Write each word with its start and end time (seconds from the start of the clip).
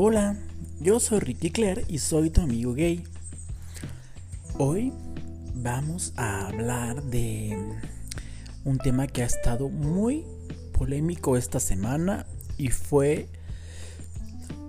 Hola, 0.00 0.36
yo 0.80 1.00
soy 1.00 1.18
Ricky 1.18 1.50
Claire 1.50 1.84
y 1.88 1.98
soy 1.98 2.30
tu 2.30 2.40
amigo 2.40 2.72
gay. 2.72 3.02
Hoy 4.56 4.92
vamos 5.56 6.12
a 6.16 6.46
hablar 6.46 7.02
de 7.02 7.58
un 8.64 8.78
tema 8.78 9.08
que 9.08 9.24
ha 9.24 9.26
estado 9.26 9.68
muy 9.68 10.24
polémico 10.72 11.36
esta 11.36 11.58
semana 11.58 12.26
y 12.56 12.68
fue... 12.68 13.28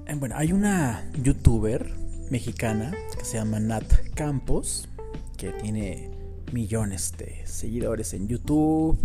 eh, 0.08 0.16
Bueno, 0.18 0.34
hay 0.36 0.52
una 0.52 1.08
youtuber 1.22 1.94
mexicana 2.32 2.92
que 3.16 3.24
se 3.24 3.38
llama 3.38 3.60
Nat 3.60 3.86
Campos, 4.16 4.90
que 5.38 5.52
tiene 5.52 6.10
millones 6.52 7.14
de 7.20 7.46
seguidores 7.46 8.16
en 8.16 8.28
YouTube, 8.28 8.98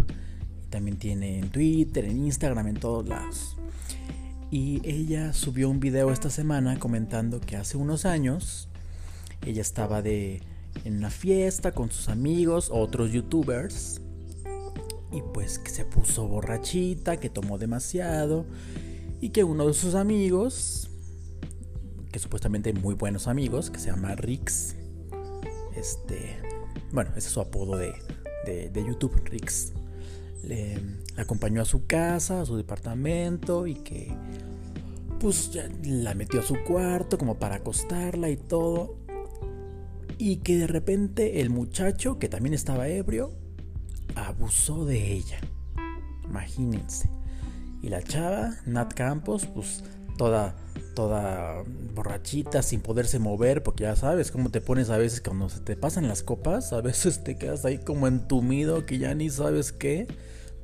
también 0.70 0.96
tiene 0.96 1.38
en 1.38 1.50
Twitter, 1.50 2.07
en 2.07 2.25
Instagram, 2.25 2.68
en 2.68 2.77
todos 2.77 3.07
lados. 3.07 3.59
Y 4.54 4.81
ella 4.89 5.32
subió 5.32 5.68
un 5.68 5.81
video 5.81 6.13
esta 6.13 6.31
semana 6.31 6.79
comentando 6.79 7.40
que 7.40 7.57
hace 7.57 7.76
unos 7.76 8.04
años 8.04 8.68
ella 9.44 9.61
estaba 9.61 10.00
de 10.00 10.43
en 10.85 10.99
una 10.99 11.11
fiesta 11.11 11.72
con 11.72 11.90
sus 11.90 12.08
amigos, 12.08 12.68
otros 12.72 13.11
youtubers, 13.11 14.00
y 15.11 15.22
pues 15.32 15.58
que 15.58 15.72
se 15.72 15.85
puso 15.85 16.29
borrachita, 16.29 17.17
que 17.17 17.30
tomó 17.30 17.58
demasiado, 17.58 18.46
y 19.21 19.30
que 19.30 19.43
uno 19.43 19.67
de 19.67 19.75
sus 19.75 19.96
amigos, 19.96 20.89
que 22.13 22.21
supuestamente 22.21 22.72
muy 22.72 22.94
buenos 22.94 23.27
amigos, 23.27 23.72
que 23.72 23.80
se 23.80 23.91
llama 23.91 24.14
Rix, 24.14 24.77
este, 25.75 26.39
bueno, 26.93 27.11
ese 27.16 27.27
es 27.27 27.35
su 27.35 27.41
apodo 27.41 27.77
de, 27.77 27.93
de, 28.46 28.71
de 28.71 28.86
YouTube, 28.86 29.21
Rix, 29.25 29.72
le, 30.46 30.79
acompañó 31.16 31.62
a 31.62 31.64
su 31.64 31.86
casa, 31.86 32.41
a 32.41 32.47
su 32.47 32.56
departamento, 32.56 33.66
y 33.66 33.75
que 33.77 34.12
pues 35.20 35.50
la 35.82 36.14
metió 36.14 36.41
a 36.41 36.42
su 36.42 36.56
cuarto 36.66 37.16
como 37.19 37.38
para 37.38 37.56
acostarla 37.56 38.30
y 38.30 38.36
todo. 38.36 38.96
Y 40.19 40.36
que 40.36 40.58
de 40.58 40.66
repente 40.66 41.41
el 41.41 41.50
muchacho, 41.50 42.19
que 42.19 42.28
también 42.28 42.54
estaba 42.54 42.88
ebrio, 42.88 43.32
abusó 44.14 44.84
de 44.84 45.12
ella. 45.12 45.41
Imagínense. 46.24 47.08
Y 47.82 47.88
la 47.88 48.02
chava, 48.02 48.54
Nat 48.66 48.94
Campos, 48.94 49.47
pues 49.47 49.82
toda, 50.16 50.56
toda 50.94 51.62
borrachita, 51.94 52.62
sin 52.62 52.80
poderse 52.80 53.18
mover, 53.18 53.62
porque 53.62 53.84
ya 53.84 53.96
sabes 53.96 54.30
cómo 54.30 54.50
te 54.50 54.60
pones 54.60 54.90
a 54.90 54.98
veces 54.98 55.20
cuando 55.20 55.48
se 55.48 55.60
te 55.60 55.76
pasan 55.76 56.08
las 56.08 56.22
copas, 56.22 56.72
a 56.72 56.80
veces 56.80 57.24
te 57.24 57.36
quedas 57.36 57.64
ahí 57.64 57.78
como 57.78 58.06
entumido 58.06 58.86
que 58.86 58.98
ya 58.98 59.14
ni 59.14 59.30
sabes 59.30 59.72
qué. 59.72 60.06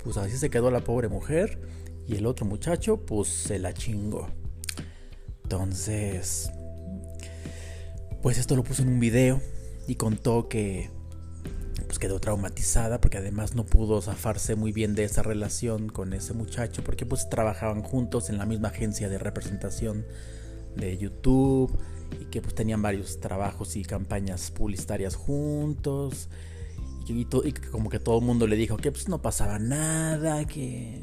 Pues 0.02 0.16
así 0.16 0.36
se 0.36 0.50
quedó 0.50 0.70
la 0.70 0.80
pobre 0.80 1.08
mujer. 1.08 1.60
Y 2.06 2.16
el 2.16 2.26
otro 2.26 2.46
muchacho, 2.46 3.04
pues 3.04 3.28
se 3.28 3.58
la 3.58 3.72
chingó. 3.72 4.28
Entonces, 5.44 6.50
pues 8.22 8.38
esto 8.38 8.56
lo 8.56 8.64
puso 8.64 8.82
en 8.82 8.88
un 8.88 9.00
video 9.00 9.40
y 9.86 9.96
contó 9.96 10.48
que 10.48 10.90
quedó 12.00 12.18
traumatizada 12.18 13.00
porque 13.00 13.18
además 13.18 13.54
no 13.54 13.64
pudo 13.64 14.02
zafarse 14.02 14.56
muy 14.56 14.72
bien 14.72 14.96
de 14.96 15.04
esa 15.04 15.22
relación 15.22 15.88
con 15.88 16.12
ese 16.12 16.34
muchacho 16.34 16.82
porque 16.82 17.06
pues 17.06 17.28
trabajaban 17.30 17.82
juntos 17.82 18.30
en 18.30 18.38
la 18.38 18.46
misma 18.46 18.68
agencia 18.68 19.08
de 19.08 19.18
representación 19.18 20.04
de 20.74 20.98
YouTube 20.98 21.78
y 22.20 22.24
que 22.24 22.42
pues 22.42 22.54
tenían 22.54 22.82
varios 22.82 23.20
trabajos 23.20 23.76
y 23.76 23.84
campañas 23.84 24.50
publicitarias 24.50 25.14
juntos 25.14 26.28
y, 27.06 27.22
y, 27.22 27.52
como 27.52 27.90
que 27.90 27.98
todo 27.98 28.18
el 28.18 28.24
mundo 28.24 28.46
le 28.46 28.56
dijo 28.56 28.76
que 28.76 28.92
pues 28.92 29.08
no 29.08 29.20
pasaba 29.20 29.58
nada, 29.58 30.44
que, 30.46 31.02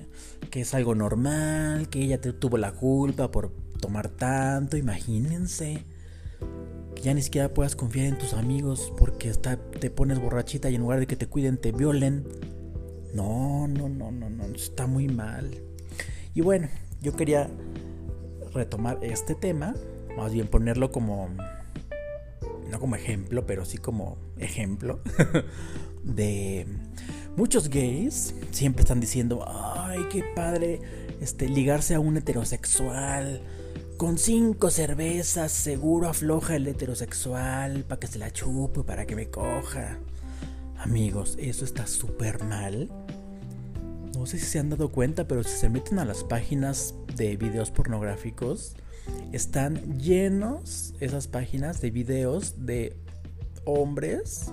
que 0.49 0.61
es 0.61 0.73
algo 0.73 0.95
normal, 0.95 1.89
que 1.89 2.01
ella 2.01 2.19
tuvo 2.21 2.57
la 2.57 2.71
culpa 2.71 3.29
por 3.29 3.51
tomar 3.81 4.09
tanto, 4.09 4.77
imagínense. 4.77 5.83
Que 6.97 7.03
ya 7.03 7.13
ni 7.13 7.21
siquiera 7.21 7.53
puedas 7.53 7.75
confiar 7.75 8.07
en 8.07 8.17
tus 8.17 8.33
amigos 8.33 8.91
porque 8.97 9.31
te 9.79 9.89
pones 9.91 10.19
borrachita 10.19 10.71
y 10.71 10.75
en 10.75 10.81
lugar 10.81 10.99
de 10.99 11.05
que 11.05 11.15
te 11.15 11.27
cuiden 11.27 11.57
te 11.57 11.71
violen. 11.71 12.27
No, 13.13 13.67
no, 13.67 13.87
no, 13.87 14.09
no, 14.09 14.31
no, 14.31 14.45
está 14.45 14.87
muy 14.87 15.07
mal. 15.07 15.61
Y 16.33 16.41
bueno, 16.41 16.69
yo 16.99 17.15
quería 17.15 17.51
retomar 18.51 18.97
este 19.03 19.35
tema, 19.35 19.75
más 20.17 20.33
bien 20.33 20.47
ponerlo 20.47 20.91
como, 20.91 21.29
no 22.71 22.79
como 22.79 22.95
ejemplo, 22.95 23.45
pero 23.45 23.63
sí 23.63 23.77
como 23.77 24.17
ejemplo 24.39 24.99
de 26.03 26.65
muchos 27.35 27.69
gays 27.69 28.33
siempre 28.49 28.81
están 28.81 28.99
diciendo, 28.99 29.45
ay, 29.47 29.99
qué 30.11 30.23
padre, 30.35 30.81
este, 31.21 31.47
ligarse 31.47 31.93
a 31.93 31.99
un 31.99 32.17
heterosexual. 32.17 33.43
Con 33.97 34.19
cinco 34.19 34.69
cervezas 34.69 35.51
seguro 35.51 36.07
afloja 36.07 36.55
el 36.55 36.67
heterosexual 36.67 37.83
para 37.83 37.99
que 37.99 38.05
se 38.05 38.19
la 38.19 38.31
chupe, 38.31 38.83
para 38.83 39.07
que 39.07 39.15
me 39.15 39.31
coja. 39.31 39.97
Amigos, 40.77 41.35
eso 41.39 41.65
está 41.65 41.87
súper 41.87 42.43
mal. 42.43 42.91
No 44.15 44.27
sé 44.27 44.37
si 44.37 44.45
se 44.45 44.59
han 44.59 44.69
dado 44.69 44.91
cuenta, 44.91 45.27
pero 45.27 45.43
si 45.43 45.57
se 45.57 45.69
meten 45.69 45.97
a 45.97 46.05
las 46.05 46.23
páginas 46.23 46.93
de 47.15 47.37
videos 47.37 47.71
pornográficos, 47.71 48.75
están 49.31 49.97
llenos 49.97 50.93
esas 50.99 51.27
páginas 51.27 51.81
de 51.81 51.89
videos 51.89 52.67
de 52.67 52.95
hombres 53.65 54.51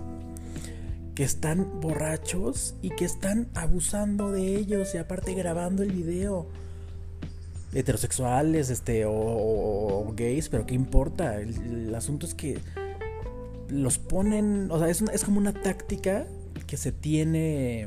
que 1.14 1.22
están 1.22 1.82
borrachos 1.82 2.76
y 2.80 2.88
que 2.88 3.04
están 3.04 3.50
abusando 3.54 4.32
de 4.32 4.56
ellos 4.56 4.94
y 4.94 4.98
aparte 4.98 5.34
grabando 5.34 5.82
el 5.82 5.92
video 5.92 6.48
heterosexuales 7.74 8.70
este 8.70 9.04
o, 9.04 9.12
o, 9.12 10.12
gays 10.14 10.48
pero 10.48 10.64
qué 10.66 10.74
importa. 10.74 11.40
El, 11.40 11.94
asunto 11.94 12.26
es 12.26 12.34
que 12.34 12.58
los 13.68 13.98
ponen 13.98 14.68
o 14.70 14.78
sea 14.78 14.88
es, 14.88 15.00
una, 15.00 15.12
es 15.12 15.24
como 15.24 15.38
una 15.38 15.52
táctica 15.52 16.26
que 16.66 16.76
se 16.76 16.92
tiene 16.92 17.86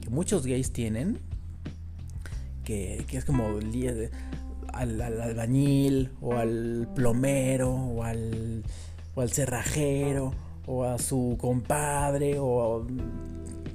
que 0.00 0.10
muchos 0.10 0.46
gays 0.46 0.72
tienen 0.72 1.18
que, 2.64 3.04
que 3.08 3.18
es 3.18 3.24
como 3.24 3.46
al, 3.46 5.00
al, 5.00 5.20
albañil 5.20 6.10
o 6.20 6.34
al 6.34 6.88
plomero 6.94 7.72
o 7.72 8.02
al, 8.02 8.64
o 9.14 9.20
al 9.20 9.30
cerrajero 9.30 10.34
o 10.66 10.84
a 10.84 10.98
su 10.98 11.36
compadre 11.38 12.38
o 12.38 12.86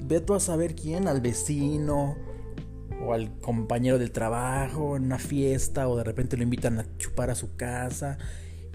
ve 0.02 0.19
tú 0.22 0.34
a 0.34 0.40
saber 0.40 0.75
quién 0.75 1.08
al 1.08 1.22
vecino 1.22 2.16
o 3.06 3.14
al 3.14 3.38
compañero 3.40 3.98
del 3.98 4.12
trabajo 4.12 4.98
en 4.98 5.06
una 5.06 5.20
fiesta 5.20 5.88
o 5.88 5.98
de 5.98 6.04
repente 6.04 6.38
lo 6.38 6.44
invitan 6.44 6.80
a 6.80 6.86
chupar 6.98 7.30
a 7.30 7.36
su 7.36 7.56
casa 7.56 8.18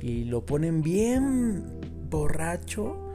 y 0.01 0.25
lo 0.25 0.45
ponen 0.45 0.83
bien 0.83 1.65
borracho 2.11 3.13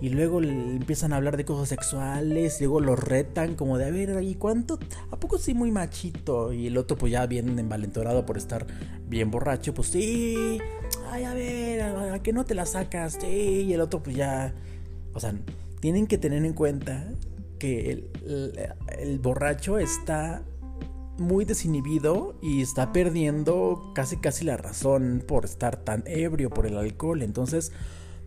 y 0.00 0.10
luego 0.10 0.40
le 0.40 0.50
empiezan 0.50 1.12
a 1.12 1.16
hablar 1.16 1.36
de 1.36 1.44
cosas 1.44 1.68
sexuales 1.68 2.60
luego 2.60 2.80
lo 2.80 2.96
retan 2.96 3.54
como 3.54 3.78
de 3.78 3.86
a 3.86 3.90
ver 3.90 4.22
y 4.22 4.34
cuánto 4.34 4.78
a 5.10 5.18
poco 5.18 5.38
sí 5.38 5.54
muy 5.54 5.70
machito 5.70 6.52
y 6.52 6.66
el 6.66 6.76
otro 6.76 6.98
pues 6.98 7.12
ya 7.12 7.26
bien 7.26 7.58
envalentorado 7.58 8.26
por 8.26 8.36
estar 8.36 8.66
bien 9.08 9.30
borracho 9.30 9.72
pues 9.72 9.88
sí 9.88 10.58
ay 11.10 11.24
a 11.24 11.34
ver 11.34 11.80
a, 11.80 12.14
a 12.14 12.22
que 12.22 12.32
no 12.32 12.44
te 12.44 12.54
la 12.54 12.66
sacas 12.66 13.18
sí 13.20 13.64
y 13.66 13.72
el 13.72 13.80
otro 13.80 14.02
pues 14.02 14.16
ya 14.16 14.54
o 15.14 15.20
sea 15.20 15.34
tienen 15.80 16.06
que 16.06 16.18
tener 16.18 16.44
en 16.44 16.52
cuenta 16.52 17.08
que 17.58 18.10
el, 18.98 19.18
borracho 19.18 19.78
está 19.78 20.42
muy 21.18 21.44
desinhibido 21.44 22.38
y 22.42 22.62
está 22.62 22.92
perdiendo 22.92 23.92
casi 23.94 24.18
casi 24.18 24.44
la 24.44 24.56
razón 24.56 25.24
por 25.26 25.44
estar 25.44 25.76
tan 25.76 26.04
ebrio 26.06 26.50
por 26.50 26.66
el 26.66 26.76
alcohol. 26.76 27.22
Entonces 27.22 27.72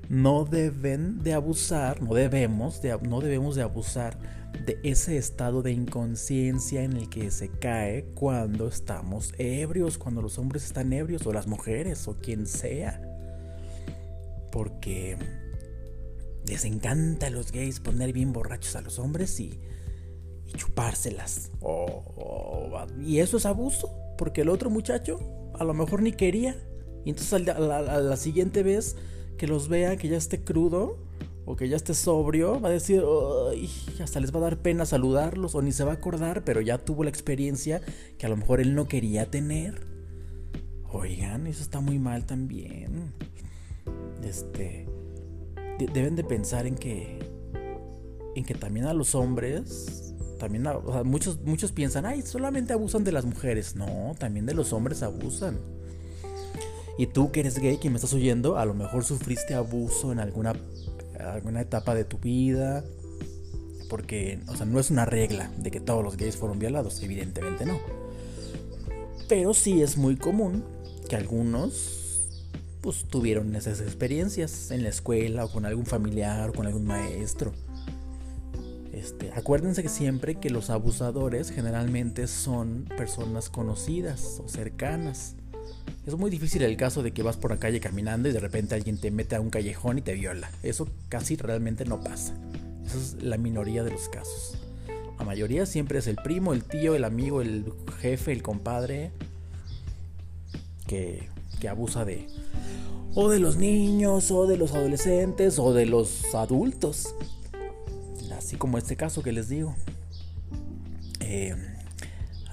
no 0.10 0.46
deben 0.46 1.22
de 1.24 1.34
abusar, 1.34 2.02
no 2.02 2.14
debemos 2.16 2.82
de, 2.82 2.98
no 3.04 3.22
debemos 3.22 3.56
de 3.56 3.62
abusar 3.62 4.18
de 4.66 4.80
ese 4.84 5.18
estado 5.18 5.62
de 5.62 5.72
inconsciencia 5.72 6.84
en 6.84 6.94
el 6.94 7.10
que 7.10 7.32
se 7.32 7.50
cae 7.50 8.06
cuando 8.16 8.68
estamos 8.68 9.34
ebrios, 9.38 9.98
cuando 9.98 10.22
los 10.22 10.40
hombres 10.40 10.66
están 10.66 10.92
ebrios 10.92 11.25
o 11.28 11.34
las 11.34 11.48
mujeres 11.48 12.08
o 12.08 12.18
quien 12.20 12.48
sea. 12.48 13.02
Porque 14.52 15.18
les 16.50 16.66
encanta 16.66 17.28
a 17.28 17.30
los 17.30 17.51
gays 17.51 17.80
poner 17.80 18.12
bien 18.12 18.34
borrachos 18.34 18.75
a 18.75 18.81
los 18.81 18.98
hombres 18.98 19.40
y, 19.40 19.60
y 20.48 20.51
chupárselas. 20.54 21.51
Oh, 21.62 22.88
y 23.06 23.19
eso 23.19 23.38
es 23.38 23.46
abuso, 23.46 23.96
porque 24.18 24.42
el 24.42 24.50
otro 24.50 24.69
muchacho 24.72 25.19
a 25.54 25.63
lo 25.63 25.74
mejor 25.74 26.01
ni 26.01 26.12
quería. 26.12 26.56
Y 27.06 27.12
entonces 27.12 27.34
a 27.34 27.40
la, 27.40 27.78
a 27.78 28.01
la 28.01 28.18
siguiente 28.18 28.63
vez 28.63 28.96
que 29.38 29.48
los 29.48 29.69
vea 29.69 29.96
que 29.96 30.10
ya 30.10 30.18
esté 30.18 30.44
crudo 30.44 30.98
o 31.46 31.56
que 31.56 31.69
ya 31.69 31.78
esté 31.78 31.94
sobrio, 31.94 32.60
va 32.60 32.69
a 32.69 32.72
decir, 32.72 33.04
hasta 34.01 34.19
les 34.19 34.34
va 34.34 34.40
a 34.40 34.44
dar 34.44 34.57
pena 34.57 34.86
saludarlos 34.86 35.56
o 35.56 35.62
ni 35.62 35.72
se 35.72 35.84
va 35.84 35.92
a 35.92 35.96
acordar, 35.96 36.44
pero 36.44 36.62
ya 36.62 36.78
tuvo 36.78 37.04
la 37.04 37.10
experiencia 37.10 37.81
que 38.18 38.25
a 38.25 38.30
lo 38.30 38.38
mejor 38.38 38.60
él 38.60 38.75
no 38.75 38.88
quería 38.88 39.30
tener. 39.30 39.88
Oigan, 40.92 41.48
eso 41.48 41.62
está 41.62 41.80
muy 41.80 42.00
mal 42.00 42.25
también. 42.25 43.13
Este 44.24 44.88
deben 45.88 46.16
de 46.16 46.24
pensar 46.24 46.66
en 46.68 46.76
que 46.76 47.20
en 48.36 48.46
que 48.46 48.54
también 48.54 48.86
a 48.86 48.94
los 48.94 49.16
hombres 49.16 50.14
también 50.40 50.68
a, 50.68 50.78
o 50.78 50.94
sea, 50.94 51.04
muchos 51.04 51.42
muchos 51.42 51.72
piensan 51.72 52.06
ay 52.06 52.22
solamente 52.22 52.74
abusan 52.74 53.04
de 53.04 53.12
las 53.12 53.26
mujeres 53.26 53.76
no 53.76 54.16
también 54.18 54.46
de 54.46 54.54
los 54.54 54.74
hombres 54.74 55.04
abusan 55.04 55.60
Y 57.00 57.08
tú 57.08 57.31
que 57.31 57.40
eres 57.40 57.58
gay, 57.60 57.78
que 57.78 57.90
me 57.90 57.96
estás 57.96 58.14
oyendo, 58.14 58.58
a 58.58 58.66
lo 58.66 58.74
mejor 58.74 59.06
sufriste 59.06 59.54
abuso 59.54 60.12
en 60.12 60.20
alguna, 60.20 60.54
alguna 61.18 61.62
etapa 61.62 61.96
de 61.96 62.04
tu 62.04 62.18
vida. 62.18 62.84
Porque, 63.90 64.42
o 64.50 64.58
sea, 64.58 64.66
no 64.66 64.82
es 64.82 64.92
una 64.92 65.06
regla 65.06 65.50
de 65.58 65.72
que 65.72 65.80
todos 65.80 66.04
los 66.04 66.18
gays 66.18 66.36
fueron 66.36 66.60
violados, 66.60 67.02
evidentemente 67.02 67.66
no. 67.66 67.80
Pero 69.30 69.54
sí 69.54 69.82
es 69.82 69.96
muy 69.96 70.18
común 70.18 70.66
que 71.08 71.16
algunos 71.16 71.99
pues 72.81 73.06
tuvieron 73.06 73.56
esas 73.56 73.81
experiencias 73.81 74.72
en 74.72 74.84
la 74.84 74.90
escuela 74.90 75.46
o 75.46 75.52
con 75.52 75.66
algún 75.66 75.86
familiar 75.86 76.50
o 76.50 76.54
con 76.54 76.66
algún 76.66 76.86
maestro. 76.86 77.54
Este, 78.94 79.31
acuérdense 79.31 79.84
que 79.84 79.90
siempre 79.90 80.36
que 80.36 80.50
los 80.50 80.70
abusadores 80.70 81.52
generalmente 81.52 82.28
son 82.28 82.86
personas 82.98 83.50
conocidas 83.50 84.42
o 84.44 84.50
cercanas. 84.50 85.36
Es 86.06 86.16
muy 86.16 86.31
difícil 86.31 86.64
el 86.64 86.76
caso 86.78 87.04
de 87.04 87.12
que 87.12 87.24
vas 87.24 87.38
por 87.38 87.52
la 87.52 87.58
calle 87.58 87.80
caminando 87.80 88.30
y 88.30 88.31
de 88.31 88.40
repente 88.40 88.76
alguien 88.76 89.00
te 89.00 89.12
mete 89.12 89.36
a 89.36 89.42
un 89.42 89.50
callejón 89.50 90.00
y 90.00 90.02
te 90.02 90.14
viola. 90.14 90.50
Eso 90.64 90.88
casi 91.08 91.36
realmente 91.36 91.86
no 91.86 92.02
pasa. 92.02 92.34
Esa 92.86 92.98
es 92.98 93.24
la 93.24 93.38
minoría 93.38 93.84
de 93.84 93.92
los 93.92 94.10
casos. 94.10 94.58
La 95.18 95.25
mayoría 95.25 95.66
siempre 95.66 96.00
es 96.00 96.08
el 96.08 96.16
primo, 96.16 96.54
el 96.54 96.64
tío, 96.64 96.96
el 96.96 97.04
amigo, 97.04 97.42
el 97.42 97.72
jefe, 98.00 98.32
el 98.32 98.42
compadre 98.42 99.12
que, 100.88 101.30
que 101.60 101.70
abusa 101.70 102.06
de 102.06 102.28
o 103.16 103.30
de 103.30 103.40
los 103.40 103.58
niños 103.58 104.32
o 104.32 104.48
de 104.48 104.58
los 104.58 104.74
adolescentes 104.74 105.60
o 105.60 105.74
de 105.74 105.86
los 105.86 106.34
adultos. 106.36 107.16
Así 108.36 108.56
como 108.56 108.78
este 108.78 108.96
caso 108.96 109.22
que 109.22 109.32
les 109.32 109.50
digo. 109.50 109.76
Eh, 111.20 111.56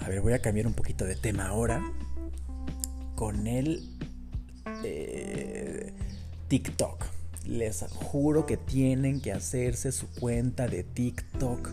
a 0.01 0.09
ver, 0.09 0.21
voy 0.21 0.33
a 0.33 0.41
cambiar 0.41 0.67
un 0.67 0.75
poquito 0.75 1.05
de 1.05 1.15
tema 1.15 1.49
ahora 1.49 1.83
con 3.15 3.47
el 3.47 3.89
eh, 4.85 5.93
TikTok. 6.49 7.05
Les 7.47 7.85
juro 7.95 8.47
que 8.47 8.57
tienen 8.57 9.21
que 9.21 9.33
hacerse 9.33 9.93
su 9.93 10.09
cuenta 10.09 10.67
de 10.67 10.83
TikTok. 10.83 11.71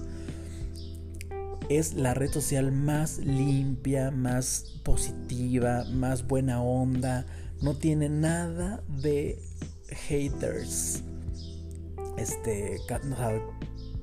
Es 1.80 1.96
la 1.96 2.14
red 2.14 2.30
social 2.30 2.72
más 2.72 3.18
limpia, 3.18 4.12
más 4.12 4.80
positiva, 4.84 5.86
más 5.86 6.28
buena 6.28 6.62
onda. 6.62 7.26
No 7.64 7.76
tiene 7.76 8.10
nada 8.10 8.84
de 8.88 9.40
haters. 10.08 11.02
Este, 12.16 12.78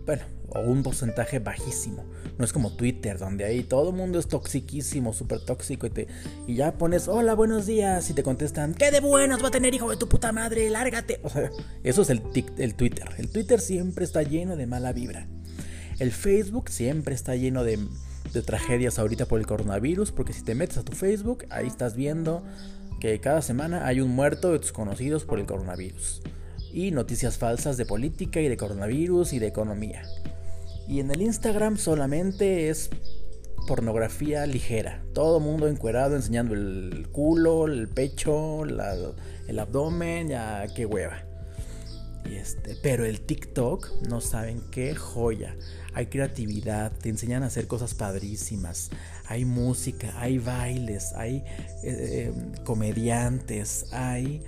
bueno, 0.05 0.22
o 0.49 0.61
un 0.62 0.82
porcentaje 0.82 1.38
bajísimo. 1.38 2.05
No 2.38 2.44
es 2.44 2.52
como 2.52 2.75
Twitter, 2.75 3.19
donde 3.19 3.44
ahí 3.44 3.62
todo 3.62 3.90
el 3.90 3.96
mundo 3.96 4.19
es 4.19 4.26
toxiquísimo, 4.26 5.12
súper 5.12 5.38
tóxico, 5.44 5.87
y, 5.87 5.90
te, 5.90 6.08
y 6.49 6.56
ya 6.56 6.76
pones, 6.76 7.06
hola, 7.06 7.34
buenos 7.34 7.67
días, 7.67 8.11
y 8.11 8.14
te 8.14 8.25
contestan, 8.25 8.75
¿qué 8.75 8.90
de 8.90 8.99
buenos 8.99 9.44
va 9.44 9.49
a 9.49 9.52
tener, 9.52 9.72
hijo 9.75 9.90
de 9.90 9.96
tu 9.96 10.08
puta 10.08 10.32
madre? 10.32 10.69
Lárgate. 10.70 11.20
O 11.22 11.31
sea, 11.31 11.50
eso 11.84 12.02
es 12.02 12.11
el, 12.11 12.22
el 12.58 12.75
Twitter. 12.75 13.08
El 13.19 13.31
Twitter 13.31 13.61
siempre 13.61 14.05
está 14.05 14.25
lleno 14.25 14.56
de 14.56 14.67
mala 14.67 14.93
vibra. 14.93 15.28
El 16.00 16.12
Facebook 16.12 16.70
siempre 16.70 17.14
está 17.14 17.37
lleno 17.37 17.62
de, 17.62 17.79
tragedias 18.47 18.99
ahorita 18.99 19.26
por 19.26 19.38
el 19.38 19.47
coronavirus, 19.47 20.12
porque 20.12 20.32
si 20.32 20.43
te 20.43 20.55
metes 20.55 20.79
a 20.79 20.82
tu 20.82 20.93
Facebook, 20.93 21.44
ahí 21.50 21.67
estás 21.67 21.94
viendo 21.94 22.43
que 23.00 23.20
cada 23.20 23.43
semana 23.43 23.87
hay 23.87 24.00
un 24.00 24.08
muerto 24.08 24.50
de 24.50 24.61
tus 24.61 24.73
conocidos 24.73 25.26
por 25.26 25.38
el 25.38 25.44
coronavirus 25.44 26.23
y 26.73 26.91
noticias 26.91 27.37
falsas 27.37 27.76
de 27.76 27.85
política 27.85 28.41
y 28.41 28.49
de 28.49 28.56
coronavirus 28.56 29.35
y 29.35 29.41
de 29.41 29.49
economía. 29.49 30.02
Y 30.88 31.00
en 31.00 31.11
el 31.11 31.20
Instagram 31.20 31.76
solamente 31.76 32.70
es 32.70 32.88
pornografía 33.69 34.46
ligera. 34.46 35.03
Todo 35.12 35.38
mundo 35.38 35.69
encuerado 35.69 36.17
enseñando 36.17 36.55
el 36.55 37.08
culo, 37.12 37.67
el 37.67 37.88
pecho, 37.88 38.64
el 38.64 39.58
abdomen, 39.58 40.29
ya 40.29 40.67
qué 40.75 40.87
hueva. 40.87 41.30
Este, 42.25 42.76
pero 42.82 43.05
el 43.05 43.20
TikTok, 43.20 44.02
no 44.08 44.20
saben 44.20 44.62
qué 44.70 44.94
joya. 44.94 45.56
Hay 45.93 46.06
creatividad, 46.06 46.93
te 46.93 47.08
enseñan 47.08 47.43
a 47.43 47.46
hacer 47.46 47.67
cosas 47.67 47.94
padrísimas. 47.94 48.90
Hay 49.26 49.44
música, 49.44 50.12
hay 50.20 50.38
bailes, 50.38 51.12
hay 51.14 51.37
eh, 51.37 51.43
eh, 51.82 52.32
comediantes, 52.64 53.87
hay 53.93 54.44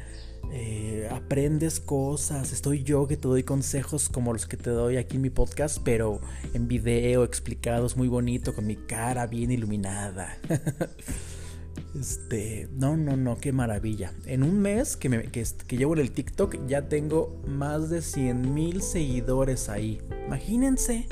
eh, 0.53 1.09
aprendes 1.11 1.81
cosas. 1.81 2.53
Estoy 2.53 2.83
yo 2.83 3.07
que 3.07 3.17
te 3.17 3.27
doy 3.27 3.43
consejos 3.43 4.09
como 4.09 4.33
los 4.33 4.47
que 4.47 4.57
te 4.57 4.71
doy 4.71 4.97
aquí 4.97 5.17
en 5.17 5.23
mi 5.23 5.31
podcast, 5.31 5.79
pero 5.83 6.21
en 6.55 6.69
video 6.69 7.25
explicados 7.25 7.97
muy 7.97 8.09
bonito, 8.09 8.55
con 8.55 8.67
mi 8.67 8.77
cara 8.77 9.27
bien 9.27 9.51
iluminada. 9.51 10.39
este, 11.99 12.69
no, 12.73 12.97
no, 12.97 13.17
no, 13.17 13.37
qué 13.39 13.53
maravilla. 13.53 14.13
En 14.27 14.43
un 14.43 14.61
mes 14.61 14.97
que, 14.97 15.09
me, 15.09 15.23
que, 15.25 15.45
llevo 15.77 15.95
en 15.95 16.01
el 16.01 16.11
TikTok 16.13 16.67
ya 16.67 16.89
tengo 16.89 17.41
más 17.47 17.91
de 17.91 18.03
100 18.03 18.55
mil 18.55 18.83
seguidores 18.83 19.69
ahí. 19.69 20.01
Imagínense. 20.27 21.07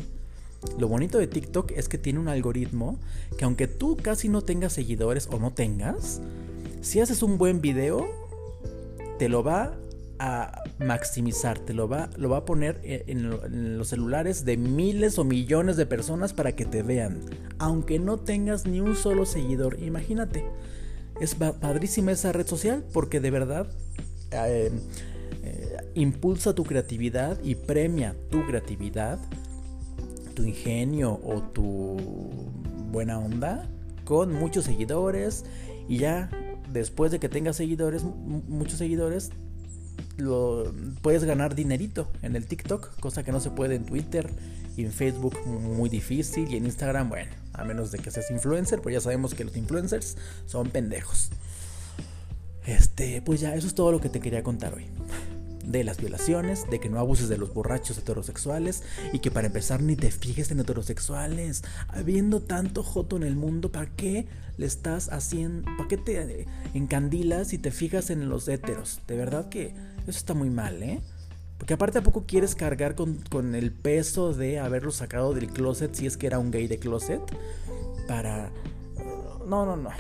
Lo 0.78 0.88
bonito 0.88 1.18
de 1.18 1.26
TikTok 1.26 1.72
es 1.72 1.88
que 1.88 1.96
tiene 1.96 2.18
un 2.18 2.28
algoritmo 2.28 2.98
que 3.38 3.46
aunque 3.46 3.66
tú 3.66 3.96
casi 3.96 4.28
no 4.28 4.42
tengas 4.42 4.74
seguidores 4.74 5.26
o 5.32 5.38
no 5.38 5.52
tengas, 5.52 6.20
si 6.82 7.00
haces 7.00 7.22
un 7.22 7.38
buen 7.38 7.62
video, 7.62 8.10
te 9.18 9.28
lo 9.28 9.42
va 9.42 9.79
a 10.20 10.64
maximizar, 10.78 11.58
te 11.58 11.72
lo 11.72 11.88
va, 11.88 12.10
lo 12.18 12.28
va 12.28 12.38
a 12.38 12.44
poner 12.44 12.78
en, 12.84 13.78
los 13.78 13.88
celulares 13.88 14.44
de 14.44 14.58
miles 14.58 15.18
o 15.18 15.24
millones 15.24 15.78
de 15.78 15.86
personas 15.86 16.34
para 16.34 16.52
que 16.52 16.66
te 16.66 16.82
vean, 16.82 17.20
aunque 17.58 17.98
no 17.98 18.18
tengas 18.18 18.66
ni 18.66 18.80
un 18.80 18.96
solo 18.96 19.24
seguidor. 19.24 19.82
Imagínate, 19.82 20.44
es 21.20 21.34
padrísima 21.34 22.12
esa 22.12 22.32
red 22.32 22.46
social 22.46 22.84
porque 22.92 23.18
de 23.20 23.30
verdad 23.30 23.70
eh, 24.30 24.70
eh, 25.42 25.76
impulsa 25.94 26.54
tu 26.54 26.64
creatividad 26.64 27.42
y 27.42 27.54
premia 27.54 28.14
tu 28.30 28.46
creatividad, 28.46 29.18
tu 30.34 30.44
ingenio 30.44 31.18
o 31.24 31.42
tu 31.42 31.96
buena 32.90 33.18
onda 33.18 33.66
con 34.04 34.34
muchos 34.34 34.66
seguidores 34.66 35.46
y 35.88 35.96
ya 35.96 36.28
después 36.70 37.10
de 37.10 37.18
que 37.18 37.30
tengas 37.30 37.56
seguidores, 37.56 38.02
muchos 38.04 38.78
seguidores, 38.78 39.30
lo, 40.20 40.72
puedes 41.02 41.24
ganar 41.24 41.54
dinerito 41.54 42.10
en 42.22 42.36
el 42.36 42.46
TikTok, 42.46 42.98
cosa 43.00 43.22
que 43.22 43.32
no 43.32 43.40
se 43.40 43.50
puede 43.50 43.74
en 43.74 43.84
Twitter 43.84 44.30
y 44.76 44.84
en 44.84 44.92
Facebook 44.92 45.36
muy 45.46 45.88
difícil 45.88 46.52
y 46.52 46.56
en 46.56 46.66
Instagram, 46.66 47.08
bueno, 47.08 47.30
a 47.52 47.64
menos 47.64 47.90
de 47.90 47.98
que 47.98 48.10
seas 48.10 48.30
influencer, 48.30 48.80
pues 48.80 48.94
ya 48.94 49.00
sabemos 49.00 49.34
que 49.34 49.44
los 49.44 49.56
influencers 49.56 50.16
son 50.46 50.70
pendejos. 50.70 51.30
Este, 52.66 53.22
pues 53.22 53.40
ya, 53.40 53.54
eso 53.54 53.66
es 53.66 53.74
todo 53.74 53.90
lo 53.90 54.00
que 54.00 54.08
te 54.08 54.20
quería 54.20 54.42
contar 54.42 54.74
hoy 54.74 54.86
de 55.64 55.84
las 55.84 55.98
violaciones, 55.98 56.68
de 56.70 56.80
que 56.80 56.88
no 56.88 56.98
abuses 56.98 57.28
de 57.28 57.38
los 57.38 57.52
borrachos 57.52 57.98
heterosexuales 57.98 58.82
y 59.12 59.18
que 59.18 59.30
para 59.30 59.46
empezar 59.46 59.82
ni 59.82 59.96
te 59.96 60.10
fijes 60.10 60.50
en 60.50 60.60
heterosexuales. 60.60 61.62
Habiendo 61.88 62.40
tanto 62.40 62.82
joto 62.82 63.16
en 63.16 63.22
el 63.22 63.36
mundo, 63.36 63.70
¿para 63.70 63.90
qué 63.94 64.26
le 64.56 64.66
estás 64.66 65.10
haciendo? 65.12 65.70
¿Para 65.76 65.88
qué 65.88 65.96
te 65.96 66.46
encandilas 66.74 67.52
y 67.52 67.58
te 67.58 67.70
fijas 67.70 68.10
en 68.10 68.28
los 68.28 68.48
heteros? 68.48 69.00
De 69.06 69.16
verdad 69.16 69.48
que 69.48 69.74
eso 70.06 70.18
está 70.18 70.34
muy 70.34 70.50
mal, 70.50 70.82
¿eh? 70.82 71.00
Porque 71.58 71.74
aparte 71.74 71.98
a 71.98 72.02
poco 72.02 72.24
quieres 72.26 72.54
cargar 72.54 72.94
con, 72.94 73.16
con 73.28 73.54
el 73.54 73.70
peso 73.70 74.32
de 74.32 74.58
haberlo 74.58 74.92
sacado 74.92 75.34
del 75.34 75.48
closet 75.48 75.94
si 75.94 76.06
es 76.06 76.16
que 76.16 76.26
era 76.26 76.38
un 76.38 76.50
gay 76.50 76.66
de 76.68 76.78
closet 76.78 77.20
para... 78.08 78.50
No, 79.46 79.66
no, 79.66 79.76
no. 79.76 79.90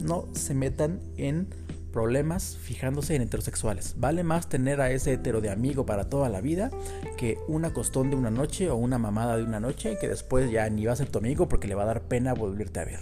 No 0.00 0.28
se 0.32 0.54
metan 0.54 1.00
en 1.16 1.48
problemas 1.94 2.56
fijándose 2.60 3.14
en 3.14 3.22
heterosexuales. 3.22 3.94
Vale 3.98 4.24
más 4.24 4.48
tener 4.48 4.80
a 4.80 4.90
ese 4.90 5.12
hetero 5.12 5.40
de 5.40 5.48
amigo 5.48 5.86
para 5.86 6.08
toda 6.08 6.28
la 6.28 6.40
vida 6.40 6.72
que 7.16 7.38
una 7.46 7.72
costón 7.72 8.10
de 8.10 8.16
una 8.16 8.32
noche 8.32 8.68
o 8.68 8.74
una 8.74 8.98
mamada 8.98 9.36
de 9.36 9.44
una 9.44 9.60
noche 9.60 9.96
que 10.00 10.08
después 10.08 10.50
ya 10.50 10.68
ni 10.68 10.86
va 10.86 10.92
a 10.92 10.96
ser 10.96 11.08
tu 11.08 11.20
amigo 11.20 11.48
porque 11.48 11.68
le 11.68 11.76
va 11.76 11.84
a 11.84 11.86
dar 11.86 12.02
pena 12.02 12.34
volverte 12.34 12.80
a 12.80 12.84
ver. 12.84 12.98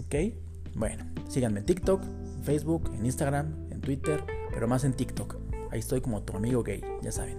¿Ok? 0.00 0.34
Bueno, 0.74 1.04
síganme 1.28 1.60
en 1.60 1.66
TikTok, 1.66 2.02
en 2.02 2.44
Facebook, 2.44 2.90
en 2.94 3.04
Instagram, 3.04 3.54
en 3.70 3.82
Twitter, 3.82 4.24
pero 4.54 4.66
más 4.66 4.84
en 4.84 4.94
TikTok. 4.94 5.36
Ahí 5.70 5.80
estoy 5.80 6.00
como 6.00 6.22
tu 6.22 6.34
amigo 6.34 6.62
gay, 6.62 6.80
ya 7.02 7.12
saben. 7.12 7.36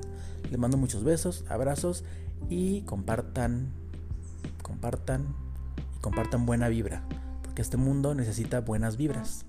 Les 0.51 0.59
mando 0.59 0.77
muchos 0.77 1.03
besos, 1.03 1.45
abrazos 1.49 2.03
y 2.47 2.83
compartan, 2.83 3.71
compartan 4.61 5.33
y 5.97 5.99
compartan 5.99 6.45
buena 6.45 6.69
vibra, 6.69 7.01
porque 7.41 7.63
este 7.63 7.77
mundo 7.77 8.13
necesita 8.13 8.61
buenas 8.61 8.97
vibras. 8.97 9.48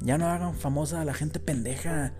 Ya 0.00 0.18
no 0.18 0.28
hagan 0.28 0.54
famosa 0.54 1.00
a 1.00 1.04
la 1.04 1.14
gente 1.14 1.40
pendeja. 1.40 2.14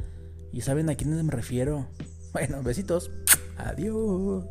Y 0.52 0.62
saben 0.62 0.90
a 0.90 0.94
quiénes 0.94 1.22
me 1.24 1.30
refiero. 1.30 1.86
Bueno, 2.32 2.62
besitos. 2.62 3.10
Adiós. 3.56 4.44